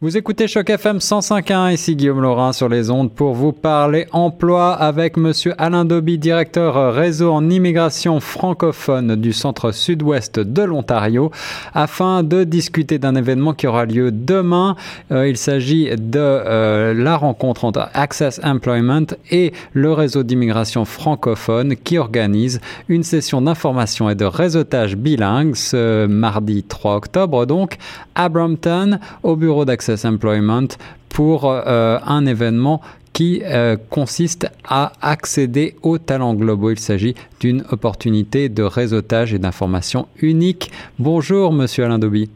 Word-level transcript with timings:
Vous 0.00 0.16
écoutez 0.16 0.46
Choc 0.46 0.70
FM 0.70 0.98
105.1, 0.98 1.72
ici 1.72 1.96
Guillaume 1.96 2.22
Laurin 2.22 2.52
sur 2.52 2.68
les 2.68 2.88
ondes 2.88 3.10
pour 3.10 3.34
vous 3.34 3.50
parler 3.50 4.06
emploi 4.12 4.72
avec 4.72 5.16
monsieur 5.16 5.54
Alain 5.58 5.84
Doby, 5.84 6.18
directeur 6.18 6.94
réseau 6.94 7.32
en 7.32 7.50
immigration 7.50 8.20
francophone 8.20 9.16
du 9.16 9.32
centre 9.32 9.72
sud-ouest 9.72 10.38
de 10.38 10.62
l'Ontario, 10.62 11.32
afin 11.74 12.22
de 12.22 12.44
discuter 12.44 13.00
d'un 13.00 13.16
événement 13.16 13.54
qui 13.54 13.66
aura 13.66 13.86
lieu 13.86 14.12
demain. 14.12 14.76
Euh, 15.10 15.28
il 15.28 15.36
s'agit 15.36 15.88
de 15.96 16.20
euh, 16.20 16.94
la 16.94 17.16
rencontre 17.16 17.64
entre 17.64 17.88
Access 17.92 18.40
Employment 18.44 19.16
et 19.32 19.52
le 19.72 19.92
réseau 19.92 20.22
d'immigration 20.22 20.84
francophone 20.84 21.74
qui 21.74 21.98
organise 21.98 22.60
une 22.88 23.02
session 23.02 23.42
d'information 23.42 24.08
et 24.08 24.14
de 24.14 24.26
réseautage 24.26 24.94
bilingue 24.94 25.56
ce 25.56 26.06
mardi 26.06 26.62
3 26.62 26.94
octobre 26.94 27.46
donc 27.46 27.78
à 28.14 28.28
Brampton 28.28 29.00
au 29.24 29.34
bureau 29.34 29.64
d'Access 29.64 29.87
Employment 30.04 30.68
pour 31.08 31.50
euh, 31.50 31.98
un 32.04 32.26
événement 32.26 32.80
qui 33.12 33.42
euh, 33.44 33.76
consiste 33.90 34.48
à 34.68 34.92
accéder 35.02 35.74
aux 35.82 35.98
talents 35.98 36.34
globaux. 36.34 36.70
Il 36.70 36.78
s'agit 36.78 37.14
d'une 37.40 37.64
opportunité 37.72 38.48
de 38.48 38.62
réseautage 38.62 39.34
et 39.34 39.38
d'information 39.38 40.06
unique. 40.22 40.70
Bonjour, 40.98 41.52
monsieur 41.52 41.84
Alain 41.84 41.98
Doby. 41.98 42.30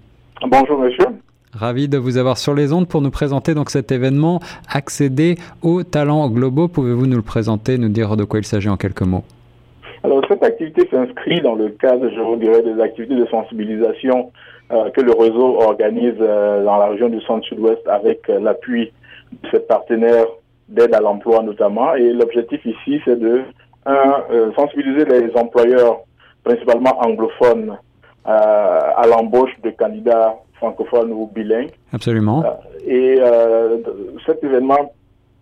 Bonjour, 0.44 0.78
monsieur. 0.80 1.06
Ravi 1.54 1.86
de 1.86 1.98
vous 1.98 2.16
avoir 2.16 2.38
sur 2.38 2.54
les 2.54 2.72
ondes 2.72 2.88
pour 2.88 3.02
nous 3.02 3.10
présenter 3.10 3.54
donc 3.54 3.70
cet 3.70 3.92
événement 3.92 4.40
Accéder 4.68 5.36
aux 5.62 5.84
talents 5.84 6.28
globaux. 6.28 6.66
Pouvez-vous 6.66 7.06
nous 7.06 7.16
le 7.16 7.22
présenter, 7.22 7.78
nous 7.78 7.90
dire 7.90 8.16
de 8.16 8.24
quoi 8.24 8.40
il 8.40 8.44
s'agit 8.44 8.70
en 8.70 8.76
quelques 8.76 9.02
mots? 9.02 9.24
Alors, 10.02 10.20
cette 10.28 10.42
activité 10.42 10.88
s'inscrit 10.90 11.40
dans 11.42 11.54
le 11.54 11.68
cadre, 11.68 12.08
je 12.08 12.20
vous 12.20 12.36
dirais, 12.36 12.62
des 12.62 12.80
activités 12.82 13.14
de 13.14 13.26
sensibilisation 13.26 14.32
que 14.94 15.00
le 15.00 15.12
réseau 15.12 15.60
organise 15.60 16.16
euh, 16.20 16.64
dans 16.64 16.78
la 16.78 16.86
région 16.86 17.08
du 17.08 17.20
centre-sud-ouest 17.22 17.86
avec 17.86 18.28
euh, 18.28 18.40
l'appui 18.40 18.92
de 19.42 19.48
ses 19.50 19.60
partenaires 19.60 20.26
d'aide 20.68 20.94
à 20.94 21.00
l'emploi 21.00 21.42
notamment. 21.42 21.94
Et 21.94 22.12
l'objectif 22.12 22.64
ici, 22.64 23.00
c'est 23.04 23.18
de 23.18 23.42
un, 23.84 24.22
sensibiliser 24.56 25.04
les 25.04 25.30
employeurs, 25.36 26.00
principalement 26.44 26.98
anglophones, 27.00 27.76
à 28.24 29.02
l'embauche 29.08 29.50
de 29.64 29.70
candidats 29.70 30.36
francophones 30.54 31.10
ou 31.10 31.26
bilingues. 31.26 31.72
Absolument. 31.92 32.44
et 32.86 33.18
cet 34.24 34.44
événement 34.44 34.92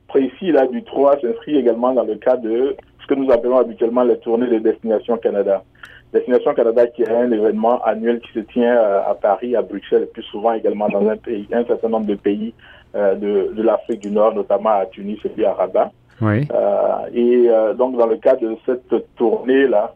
précis 0.08 0.52
là 0.52 0.66
du 0.66 0.82
3 0.84 1.20
s'inscrit 1.20 1.56
également 1.56 1.92
dans 1.92 2.04
le 2.04 2.14
cadre 2.14 2.42
de 2.42 2.76
que 3.10 3.14
nous 3.16 3.30
appelons 3.32 3.58
habituellement 3.58 4.04
les 4.04 4.18
tournées 4.18 4.46
de 4.46 4.58
destination 4.58 5.16
Canada. 5.16 5.64
Destination 6.12 6.54
Canada 6.54 6.86
qui 6.86 7.02
est 7.02 7.10
un 7.10 7.30
événement 7.32 7.82
annuel 7.82 8.20
qui 8.20 8.32
se 8.32 8.40
tient 8.40 8.76
euh, 8.76 9.10
à 9.10 9.14
Paris, 9.14 9.56
à 9.56 9.62
Bruxelles, 9.62 10.04
et 10.04 10.06
plus 10.06 10.22
souvent 10.22 10.52
également 10.52 10.88
dans 10.88 11.08
un 11.08 11.16
pays, 11.16 11.48
un 11.52 11.64
certain 11.64 11.88
nombre 11.88 12.06
de 12.06 12.14
pays 12.14 12.54
euh, 12.94 13.16
de, 13.16 13.52
de 13.52 13.62
l'Afrique 13.62 14.00
du 14.00 14.12
Nord, 14.12 14.34
notamment 14.34 14.70
à 14.70 14.86
Tunis 14.86 15.18
et 15.24 15.28
puis 15.28 15.44
à 15.44 15.54
Rabat. 15.54 15.90
Oui. 16.22 16.46
Euh, 16.52 17.06
et 17.12 17.48
donc 17.76 17.96
dans 17.96 18.06
le 18.06 18.16
cadre 18.16 18.42
de 18.42 18.56
cette 18.64 19.14
tournée-là, 19.16 19.92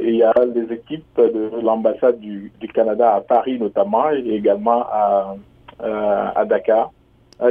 il 0.00 0.14
y 0.14 0.22
a 0.22 0.32
les 0.54 0.72
équipes 0.72 1.16
de 1.16 1.50
l'ambassade 1.62 2.20
du, 2.20 2.52
du, 2.60 2.68
Canada 2.68 3.14
à 3.14 3.20
Paris 3.20 3.58
notamment 3.58 4.10
et 4.10 4.20
également 4.30 4.82
à, 4.82 5.34
à 5.80 6.44
Dakar, 6.44 6.90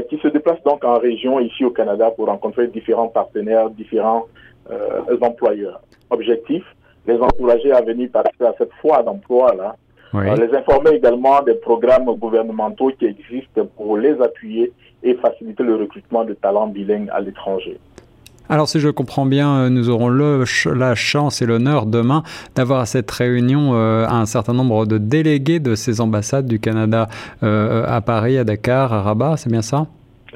qui 0.09 0.17
se 0.17 0.27
déplacent 0.29 0.63
donc 0.63 0.83
en 0.83 0.97
région 0.97 1.39
ici 1.39 1.65
au 1.65 1.69
Canada 1.69 2.09
pour 2.11 2.27
rencontrer 2.27 2.67
différents 2.67 3.09
partenaires, 3.09 3.69
différents 3.69 4.27
employeurs. 5.21 5.81
Objectif, 6.09 6.63
les 7.05 7.19
encourager 7.19 7.71
à 7.71 7.81
venir 7.81 8.09
participer 8.11 8.45
à 8.45 8.53
cette 8.57 8.73
foire 8.81 9.03
d'emploi-là. 9.03 9.75
Euh, 10.15 10.35
les 10.35 10.55
informer 10.55 10.91
également 10.91 11.41
des 11.41 11.55
programmes 11.55 12.05
gouvernementaux 12.05 12.91
qui 12.99 13.05
existent 13.05 13.65
pour 13.75 13.97
les 13.97 14.21
appuyer 14.21 14.71
et 15.01 15.15
faciliter 15.15 15.63
le 15.63 15.75
recrutement 15.75 16.23
de 16.23 16.33
talents 16.33 16.67
bilingues 16.67 17.09
à 17.11 17.19
l'étranger. 17.19 17.79
Alors 18.49 18.67
si 18.67 18.80
je 18.80 18.89
comprends 18.89 19.25
bien, 19.25 19.55
euh, 19.55 19.69
nous 19.69 19.89
aurons 19.89 20.09
la 20.09 20.95
chance 20.95 21.41
et 21.41 21.45
l'honneur 21.45 21.85
demain 21.85 22.23
d'avoir 22.56 22.81
à 22.81 22.85
cette 22.85 23.09
réunion 23.09 23.73
euh, 23.73 24.06
un 24.07 24.25
certain 24.25 24.53
nombre 24.53 24.85
de 24.85 24.97
délégués 24.97 25.59
de 25.59 25.75
ces 25.75 26.01
ambassades 26.01 26.47
du 26.47 26.59
Canada 26.59 27.07
à 27.41 28.01
Paris, 28.01 28.38
à 28.38 28.44
Dakar, 28.44 28.94
à 28.94 29.01
Rabat, 29.01 29.38
c'est 29.38 29.50
bien 29.50 29.62
ça? 29.62 29.88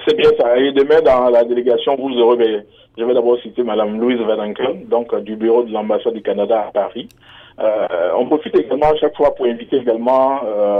C'est 0.08 0.16
bien 0.16 0.30
ça. 0.40 0.58
Et 0.58 0.72
demain, 0.72 1.02
dans 1.02 1.30
la 1.30 1.44
délégation, 1.44 1.96
vous 1.98 2.14
aurez 2.20 2.66
je 2.98 3.04
vais 3.04 3.14
d'abord 3.14 3.40
citer 3.42 3.62
Madame 3.62 4.00
Louise 4.00 4.20
Verdanken, 4.20 4.86
donc 4.90 5.14
euh, 5.14 5.22
du 5.22 5.36
bureau 5.36 5.62
de 5.64 5.72
l'ambassade 5.72 6.14
du 6.14 6.22
Canada 6.24 6.66
à 6.68 6.72
Paris. 6.72 7.08
Euh, 7.60 7.88
on 8.18 8.26
profite 8.26 8.56
également 8.56 8.96
chaque 9.00 9.16
fois 9.16 9.36
pour 9.36 9.46
inviter 9.46 9.78
également 9.78 10.40
euh, 10.46 10.78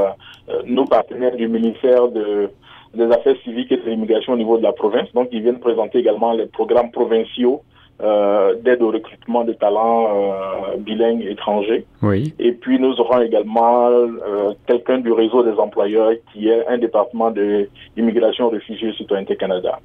nos 0.66 0.86
partenaires 0.86 1.36
du 1.36 1.48
ministère 1.48 2.08
de, 2.08 2.50
des 2.94 3.12
Affaires 3.12 3.36
civiques 3.44 3.72
et 3.72 3.78
de 3.78 3.90
l'immigration 3.90 4.34
au 4.34 4.38
niveau 4.38 4.58
de 4.58 4.64
la 4.64 4.74
province. 4.74 5.12
Donc, 5.14 5.30
ils 5.32 5.42
viennent 5.42 5.60
présenter 5.60 6.00
également 6.00 6.34
les 6.34 6.46
programmes 6.46 6.92
provinciaux 6.92 7.62
euh, 8.00 8.54
d'aide 8.62 8.84
au 8.84 8.92
recrutement 8.92 9.44
de 9.44 9.54
talents 9.54 10.06
euh, 10.06 10.78
bilingues 10.78 11.24
étrangers. 11.24 11.84
Oui. 12.04 12.32
Et 12.38 12.52
puis 12.52 12.80
nous 12.80 12.94
aurons 13.00 13.22
également 13.22 13.88
euh, 13.90 14.54
quelqu'un 14.68 15.00
du 15.00 15.12
réseau 15.12 15.42
des 15.42 15.58
employeurs 15.58 16.12
qui 16.32 16.48
est 16.48 16.68
un 16.68 16.78
département 16.78 17.32
de 17.32 17.68
l'immigration, 17.96 18.50
réfugiés 18.50 18.90
et 18.90 18.94
citoyenneté 18.94 19.36
Canada. 19.36 19.80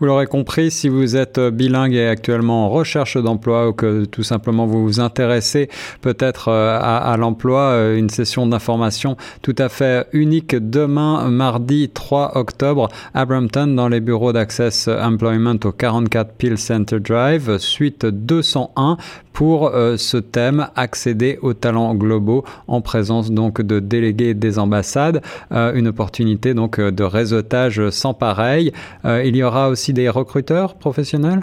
Vous 0.00 0.06
l'aurez 0.06 0.26
compris, 0.26 0.70
si 0.70 0.88
vous 0.88 1.14
êtes 1.14 1.38
bilingue 1.38 1.92
et 1.92 2.08
actuellement 2.08 2.64
en 2.64 2.68
recherche 2.70 3.18
d'emploi 3.18 3.68
ou 3.68 3.74
que 3.74 4.06
tout 4.06 4.22
simplement 4.22 4.64
vous 4.64 4.82
vous 4.82 4.98
intéressez 4.98 5.68
peut-être 6.00 6.48
euh, 6.48 6.78
à, 6.80 7.14
l'emploi, 7.18 7.60
euh, 7.64 7.98
une 7.98 8.08
session 8.08 8.46
d'information 8.46 9.18
tout 9.42 9.54
à 9.58 9.68
fait 9.68 10.06
unique 10.14 10.56
demain, 10.56 11.28
mardi 11.28 11.90
3 11.92 12.38
octobre, 12.38 12.88
à 13.12 13.26
Brampton, 13.26 13.66
dans 13.66 13.88
les 13.88 14.00
bureaux 14.00 14.32
d'Access 14.32 14.88
Employment 14.88 15.58
au 15.64 15.72
44 15.72 16.32
Peel 16.32 16.56
Center 16.56 16.98
Drive, 16.98 17.58
suite 17.58 18.06
201 18.06 18.96
pour 19.32 19.68
euh, 19.68 19.96
ce 19.96 20.16
thème 20.16 20.68
accéder 20.76 21.38
aux 21.42 21.54
talents 21.54 21.94
globaux 21.94 22.44
en 22.68 22.80
présence 22.80 23.30
donc 23.30 23.62
de 23.62 23.80
délégués 23.80 24.34
des 24.34 24.58
ambassades, 24.58 25.22
euh, 25.52 25.72
une 25.74 25.88
opportunité 25.88 26.54
donc 26.54 26.78
euh, 26.78 26.90
de 26.90 27.04
réseautage 27.04 27.88
sans 27.90 28.14
pareil. 28.14 28.72
il 29.04 29.36
y 29.36 29.42
aura 29.42 29.68
aussi 29.68 29.89
des 29.92 30.08
recruteurs 30.08 30.74
professionnels? 30.74 31.40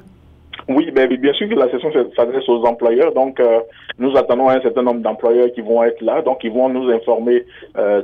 Oui, 0.69 0.91
bien 0.91 1.33
sûr 1.33 1.47
que 1.47 1.55
la 1.55 1.71
session 1.71 1.89
s'adresse 2.15 2.49
aux 2.49 2.61
employeurs, 2.65 3.13
donc 3.13 3.41
nous 3.99 4.17
attendons 4.17 4.49
un 4.49 4.59
certain 4.59 4.81
nombre 4.81 4.99
d'employeurs 4.99 5.49
qui 5.53 5.61
vont 5.61 5.81
être 5.81 6.01
là, 6.01 6.21
donc 6.21 6.43
ils 6.43 6.51
vont 6.51 6.67
nous 6.67 6.89
informer 6.91 7.45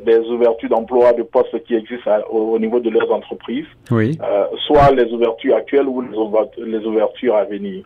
des 0.05 0.19
ouvertures 0.29 0.69
d'emploi, 0.69 1.11
de 1.11 1.23
postes 1.23 1.61
qui 1.65 1.75
existent 1.75 2.11
au, 2.29 2.57
niveau 2.59 2.79
de 2.79 2.89
leurs 2.89 3.11
entreprises, 3.11 3.65
oui. 3.91 4.17
soit 4.65 4.91
les 4.91 5.11
ouvertures 5.11 5.57
actuelles 5.57 5.89
ou 5.89 6.01
les 6.57 6.85
ouvertures 6.85 7.35
à 7.35 7.43
venir. 7.43 7.83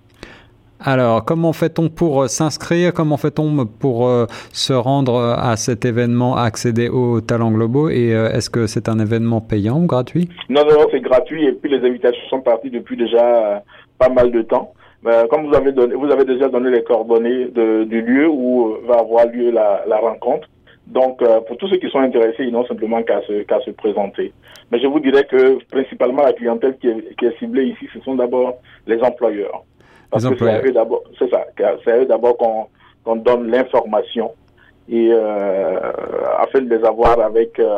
Alors, 0.80 1.26
comment 1.26 1.54
fait-on 1.54 1.90
pour 1.90 2.22
euh, 2.22 2.28
s'inscrire? 2.28 2.94
Comment 2.94 3.18
fait-on 3.18 3.66
pour 3.66 4.08
euh, 4.08 4.28
se 4.54 4.74
rendre 4.74 5.16
euh, 5.16 5.34
à 5.36 5.56
cet 5.56 5.86
événement, 5.86 6.36
accéder 6.36 6.88
aux 6.88 7.20
talents 7.20 7.52
globaux? 7.52 7.90
Et 7.90 8.10
est-ce 8.10 8.50
que 8.50 8.68
c'est 8.68 8.88
un 8.88 9.00
événement 9.00 9.42
payant 9.42 9.80
ou 9.82 9.88
gratuit? 9.88 10.30
Non, 10.50 10.62
non, 10.66 10.88
c'est 10.92 11.02
gratuit. 11.02 11.46
Et 11.48 11.52
puis 11.52 11.72
les 11.72 11.86
invitations 11.88 12.28
sont 12.30 12.42
parties 12.42 12.70
depuis 12.70 12.96
déjà 12.96 13.64
pas 13.98 14.10
mal 14.10 14.32
de 14.32 14.42
temps. 14.44 14.74
comme 15.32 15.48
vous 15.48 15.56
avez 15.56 15.72
donné, 15.72 15.96
vous 15.96 16.12
avez 16.12 16.26
déjà 16.26 16.48
donné 16.48 16.70
les 16.70 16.84
coordonnées 16.84 17.46
du 17.46 18.02
lieu 18.02 18.28
où 18.28 18.76
va 18.88 19.00
avoir 19.00 19.26
lieu 19.28 19.52
la, 19.52 19.98
rencontre. 20.00 20.48
Donc, 20.86 21.24
pour 21.48 21.58
tous 21.58 21.68
ceux 21.68 21.78
qui 21.78 21.90
sont 21.90 22.00
intéressés, 22.00 22.44
ils 22.44 22.52
n'ont 22.52 22.66
simplement 22.66 23.02
qu'à 23.02 23.22
se, 23.22 23.44
se 23.66 23.72
présenter. 23.72 24.32
Mais 24.72 24.80
je 24.80 24.88
vous 24.88 25.00
dirais 25.00 25.26
que 25.26 25.58
principalement 25.72 26.22
la 26.22 26.34
clientèle 26.34 26.78
qui 26.78 26.88
est 26.90 27.40
ciblée 27.40 27.66
ici, 27.66 27.88
ce 27.94 28.00
sont 28.02 28.16
d'abord 28.16 28.58
les 28.86 29.02
employeurs. 29.02 29.64
Parce 30.10 30.28
que 30.28 30.38
c'est 30.38 30.50
à 30.50 30.62
eux 30.62 30.72
d'abord, 30.72 31.04
c'est 31.20 31.30
ça, 31.30 31.46
c'est 31.58 31.92
à 31.92 31.98
eux 31.98 32.06
d'abord 32.06 32.38
qu'on 32.38 33.16
donne 33.18 33.50
l'information 33.50 34.32
et 34.90 35.10
euh, 35.12 35.80
afin 36.38 36.62
de 36.62 36.74
les 36.74 36.84
avoir 36.86 37.20
avec, 37.20 37.60
euh, 37.60 37.78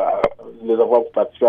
les 0.63 0.73
avoir 0.73 1.01
participé 1.13 1.47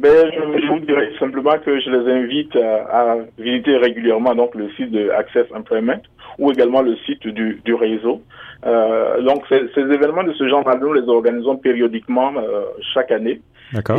Ben, 0.00 0.30
je, 0.32 0.66
vous 0.68 0.80
dirais 0.80 1.10
simplement 1.18 1.56
que 1.64 1.80
je 1.80 1.90
les 1.90 2.12
invite 2.12 2.56
à, 2.56 3.16
visiter 3.38 3.76
régulièrement 3.76 4.34
donc 4.34 4.54
le 4.54 4.70
site 4.72 4.90
de 4.90 5.10
Access 5.10 5.46
Employment 5.54 6.00
ou 6.38 6.50
également 6.50 6.82
le 6.82 6.96
site 7.06 7.26
du, 7.26 7.60
du 7.64 7.74
réseau. 7.74 8.20
Euh, 8.66 9.22
donc 9.22 9.44
ces, 9.48 9.68
ces, 9.74 9.82
événements 9.82 10.24
de 10.24 10.32
ce 10.32 10.48
genre, 10.48 10.64
nous 10.80 10.92
les 10.92 11.08
organisons 11.08 11.56
périodiquement 11.56 12.32
euh, 12.36 12.64
chaque 12.92 13.12
année. 13.12 13.40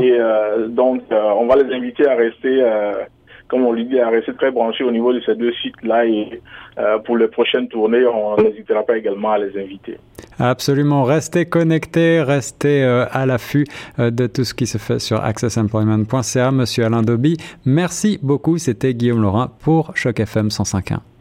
Et 0.02 0.16
euh, 0.20 0.68
donc 0.68 1.02
on 1.12 1.48
va 1.48 1.56
les 1.56 1.74
inviter 1.74 2.08
à 2.08 2.16
rester 2.16 2.62
comme 3.48 3.66
on 3.66 3.74
lui 3.74 3.86
dit, 3.86 4.00
à 4.00 4.10
rester 4.10 4.34
très 4.34 4.52
branché 4.52 4.84
au 4.84 4.92
niveau 4.92 5.14
de 5.14 5.22
ces 5.22 5.36
deux 5.36 5.54
sites-là 5.62 6.06
et 6.06 6.42
euh, 6.78 6.98
pour 7.00 7.18
les 7.18 7.28
prochaines 7.28 7.68
tournées, 7.68 8.06
on 8.06 8.36
n'hésitera 8.38 8.84
pas 8.84 8.98
également 8.98 9.34
à 9.34 9.38
les 9.38 9.58
inviter. 9.60 9.98
Absolument, 10.40 11.04
restez 11.04 11.46
connectés, 11.46 12.22
restez 12.22 12.84
euh, 12.84 13.06
à 13.12 13.26
l'affût 13.26 13.66
euh, 14.00 14.12
de 14.12 14.28
tout 14.28 14.44
ce 14.44 14.54
qui 14.54 14.68
se 14.68 14.78
fait 14.78 15.00
sur 15.00 15.24
accessemployment.ca. 15.24 16.52
Monsieur 16.52 16.86
Alain 16.86 17.02
Doby, 17.02 17.38
merci 17.66 18.20
beaucoup. 18.22 18.58
C'était 18.58 18.94
Guillaume 18.94 19.22
Laurin 19.22 19.52
pour 19.60 19.96
Choc 19.96 20.20
FM 20.20 20.48
105.1. 20.50 21.15